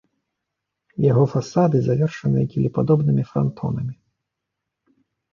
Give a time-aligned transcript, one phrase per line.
[1.11, 3.93] Яго фасады завершаныя кілепадобнымі франтонамі.